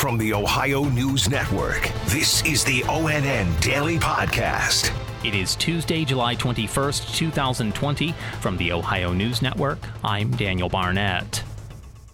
[0.00, 4.90] From the Ohio News Network, this is the ONN Daily Podcast.
[5.26, 8.14] It is Tuesday, July 21st, 2020.
[8.40, 11.42] From the Ohio News Network, I'm Daniel Barnett.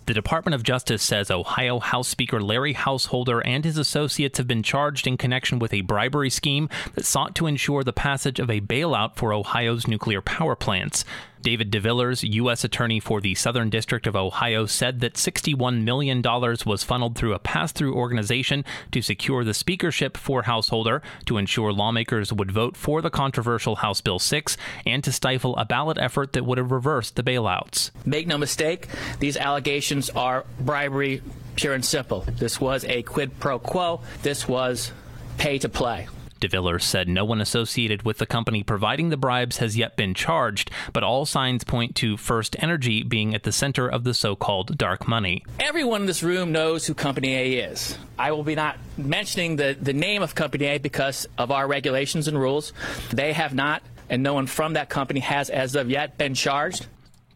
[0.06, 4.64] The Department of Justice says Ohio House Speaker Larry Householder and his associates have been
[4.64, 8.60] charged in connection with a bribery scheme that sought to ensure the passage of a
[8.60, 11.04] bailout for Ohio's nuclear power plants.
[11.46, 12.64] David DeVillers, U.S.
[12.64, 17.38] Attorney for the Southern District of Ohio, said that $61 million was funneled through a
[17.38, 23.00] pass through organization to secure the speakership for Householder, to ensure lawmakers would vote for
[23.00, 27.14] the controversial House Bill 6, and to stifle a ballot effort that would have reversed
[27.14, 27.92] the bailouts.
[28.04, 28.88] Make no mistake,
[29.20, 31.22] these allegations are bribery,
[31.54, 32.22] pure and simple.
[32.22, 34.90] This was a quid pro quo, this was
[35.38, 36.08] pay to play.
[36.40, 40.70] DeVillers said no one associated with the company providing the bribes has yet been charged,
[40.92, 44.76] but all signs point to First Energy being at the center of the so called
[44.76, 45.44] dark money.
[45.60, 47.98] Everyone in this room knows who Company A is.
[48.18, 52.28] I will be not mentioning the, the name of Company A because of our regulations
[52.28, 52.72] and rules.
[53.10, 56.86] They have not, and no one from that company has as of yet been charged.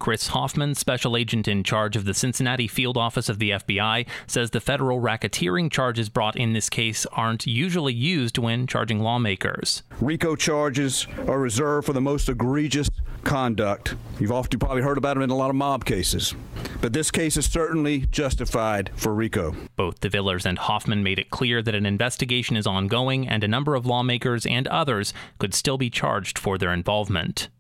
[0.01, 4.51] Chris Hoffman, special agent in charge of the Cincinnati field office of the FBI, says
[4.51, 9.83] the federal racketeering charges brought in this case aren't usually used when charging lawmakers.
[10.01, 12.89] RICO charges are reserved for the most egregious
[13.25, 13.95] conduct.
[14.19, 16.35] You've often probably heard about them in a lot of mob cases.
[16.81, 19.55] But this case is certainly justified for RICO.
[19.77, 23.75] Both DeVillers and Hoffman made it clear that an investigation is ongoing and a number
[23.75, 27.51] of lawmakers and others could still be charged for their involvement.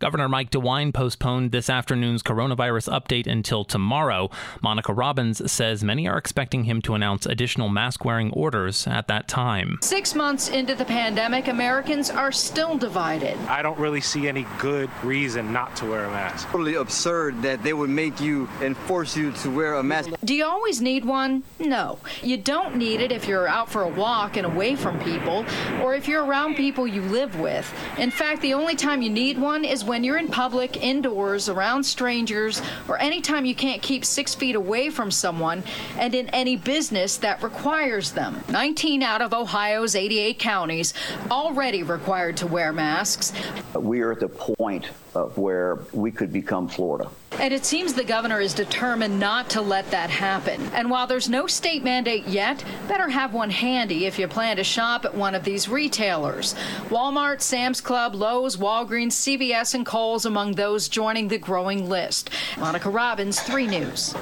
[0.00, 4.30] Governor Mike DeWine postponed this afternoon's coronavirus update until tomorrow.
[4.62, 9.28] Monica Robbins says many are expecting him to announce additional mask wearing orders at that
[9.28, 9.78] time.
[9.82, 13.36] Six months into the pandemic, Americans are still divided.
[13.40, 16.48] I don't really see any good reason not to wear a mask.
[16.48, 20.08] Totally absurd that they would make you and force you to wear a mask.
[20.24, 21.42] Do you always need one?
[21.58, 21.98] No.
[22.22, 25.44] You don't need it if you're out for a walk and away from people,
[25.82, 27.70] or if you're around people you live with.
[27.98, 31.82] In fact, the only time you need one is when you're in public, indoors, around
[31.82, 35.64] strangers, or anytime you can't keep six feet away from someone,
[35.98, 38.40] and in any business that requires them.
[38.50, 40.94] 19 out of Ohio's 88 counties
[41.28, 43.32] already required to wear masks.
[43.74, 44.86] We are at the point
[45.16, 47.10] of where we could become Florida.
[47.40, 50.60] And it seems the governor is determined not to let that happen.
[50.74, 54.64] And while there's no state mandate yet, better have one handy if you plan to
[54.64, 56.54] shop at one of these retailers.
[56.90, 62.28] Walmart, Sam's Club, Lowe's, Walgreens, CVS, and Kohl's among those joining the growing list.
[62.58, 64.14] Monica Robbins, 3 News.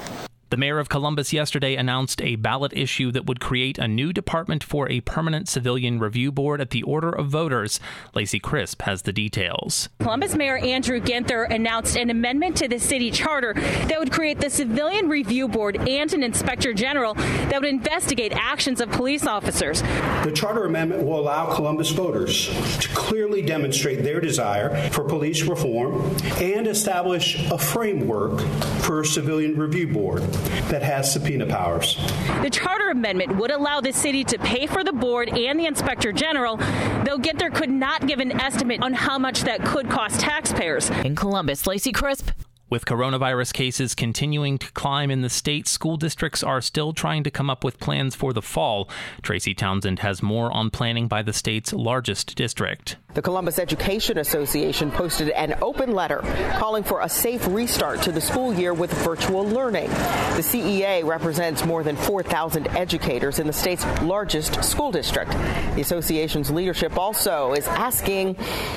[0.51, 4.65] The mayor of Columbus yesterday announced a ballot issue that would create a new department
[4.65, 7.79] for a permanent civilian review board at the order of voters.
[8.15, 9.91] Lacey Crisp has the details.
[10.01, 14.49] Columbus Mayor Andrew Ginther announced an amendment to the city charter that would create the
[14.49, 19.83] civilian review board and an inspector general that would investigate actions of police officers.
[19.83, 22.47] The charter amendment will allow Columbus voters
[22.79, 28.41] to clearly demonstrate their desire for police reform and establish a framework
[28.81, 30.23] for a civilian review board
[30.71, 31.97] that has subpoena powers.
[32.43, 36.13] The charter amendment would allow the city to pay for the board and the inspector
[36.13, 40.91] general, though Ginther could not give an estimate on how much that could cost taxpayers.
[40.91, 42.31] In Columbus, Lacey Crisp,
[42.71, 47.31] with coronavirus cases continuing to climb in the state, school districts are still trying to
[47.31, 48.89] come up with plans for the fall.
[49.23, 52.97] Tracy Townsend has more on planning by the state's largest district.
[53.15, 56.21] The Columbus Education Association posted an open letter
[56.59, 59.89] calling for a safe restart to the school year with virtual learning.
[59.89, 65.33] The CEA represents more than 4,000 educators in the state's largest school district.
[65.33, 68.37] The association's leadership also is asking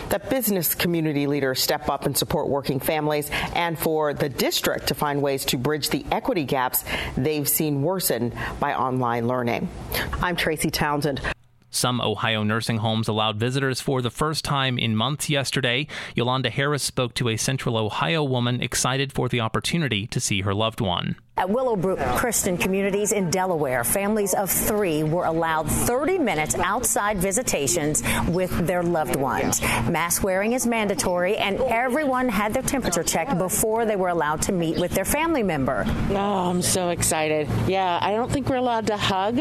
[0.10, 4.96] that business community leaders step up and support working families and for the district to
[4.96, 6.86] find ways to bridge the equity gaps
[7.18, 9.70] they've seen worsen by online learning.
[10.22, 11.20] I'm Tracy Townsend.
[11.72, 15.88] Some Ohio nursing homes allowed visitors for the first time in months yesterday.
[16.16, 20.54] Yolanda Harris spoke to a Central Ohio woman excited for the opportunity to see her
[20.54, 21.16] loved one.
[21.38, 28.04] At Willowbrook Christian Communities in Delaware, families of three were allowed 30 minutes outside visitations
[28.28, 29.62] with their loved ones.
[29.90, 34.52] Mask wearing is mandatory, and everyone had their temperature checked before they were allowed to
[34.52, 35.86] meet with their family member.
[36.12, 37.48] Oh, I'm so excited.
[37.66, 39.38] Yeah, I don't think we're allowed to hug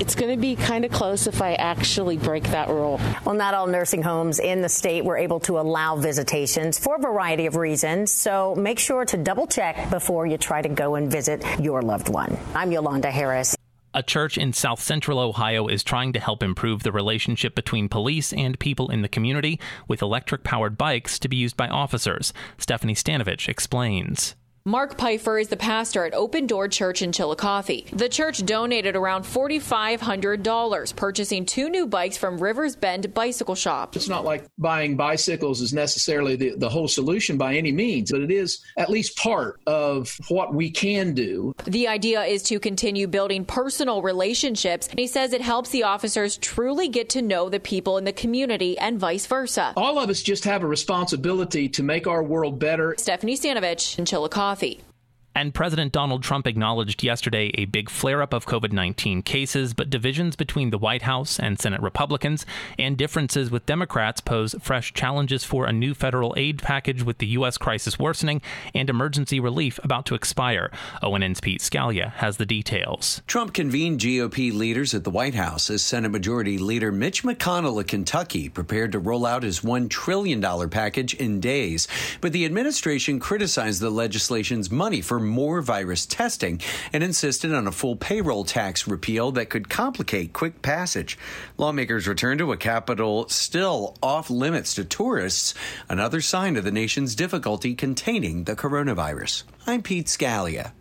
[0.00, 2.98] it's going to be kind of close if I actually break that rule.
[3.24, 6.98] Well, not all nursing homes in the state were able to allow visitations for a
[6.98, 11.10] variety of reasons, so make sure to double check before you try to go and
[11.10, 12.38] visit your loved one.
[12.54, 13.54] I'm Yolanda Harris.
[13.92, 18.32] A church in south central Ohio is trying to help improve the relationship between police
[18.32, 22.32] and people in the community with electric powered bikes to be used by officers.
[22.56, 24.34] Stephanie Stanovich explains.
[24.70, 27.90] Mark Pfeiffer is the pastor at Open Door Church in Chillicothe.
[27.92, 33.96] The church donated around $4,500, purchasing two new bikes from Rivers Bend Bicycle Shop.
[33.96, 38.20] It's not like buying bicycles is necessarily the, the whole solution by any means, but
[38.20, 41.52] it is at least part of what we can do.
[41.64, 44.88] The idea is to continue building personal relationships.
[44.96, 48.78] He says it helps the officers truly get to know the people in the community
[48.78, 49.72] and vice versa.
[49.76, 52.94] All of us just have a responsibility to make our world better.
[52.98, 54.89] Stephanie Stanovich in Chillicothe coffee.
[55.34, 59.88] And President Donald Trump acknowledged yesterday a big flare up of COVID 19 cases, but
[59.88, 62.44] divisions between the White House and Senate Republicans
[62.78, 67.28] and differences with Democrats pose fresh challenges for a new federal aid package with the
[67.28, 67.58] U.S.
[67.58, 68.42] crisis worsening
[68.74, 70.70] and emergency relief about to expire.
[71.00, 73.22] ONN's Pete Scalia has the details.
[73.28, 77.86] Trump convened GOP leaders at the White House as Senate Majority Leader Mitch McConnell of
[77.86, 80.40] Kentucky prepared to roll out his $1 trillion
[80.70, 81.86] package in days.
[82.20, 86.60] But the administration criticized the legislation's money for more virus testing
[86.92, 91.18] and insisted on a full payroll tax repeal that could complicate quick passage.
[91.58, 95.54] Lawmakers returned to a Capitol still off limits to tourists,
[95.88, 99.44] another sign of the nation's difficulty containing the coronavirus.
[99.66, 100.72] I'm Pete Scalia.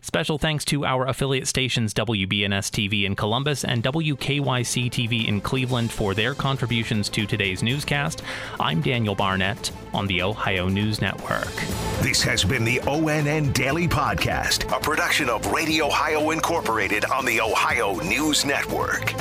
[0.00, 5.90] Special thanks to our affiliate stations WBNS TV in Columbus and WKYC TV in Cleveland
[5.90, 8.22] for their contributions to today's newscast.
[8.60, 11.52] I'm Daniel Barnett on the Ohio News Network.
[12.00, 17.40] This has been the ONN Daily Podcast, a production of Radio Ohio Incorporated on the
[17.40, 19.14] Ohio News Network.